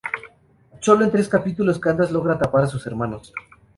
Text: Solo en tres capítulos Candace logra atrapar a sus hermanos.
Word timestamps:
Solo 0.79 1.05
en 1.05 1.11
tres 1.11 1.29
capítulos 1.29 1.77
Candace 1.77 2.11
logra 2.11 2.33
atrapar 2.33 2.63
a 2.63 2.67
sus 2.67 2.87
hermanos. 2.87 3.31